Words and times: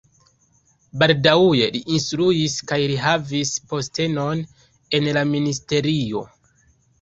Baldaŭe 1.01 1.67
li 1.75 1.81
instruis 1.97 2.55
kaj 2.71 2.79
li 2.93 2.95
havis 3.03 3.51
postenon 3.75 4.43
en 5.01 5.11
la 5.19 5.25
ministerio. 5.35 6.25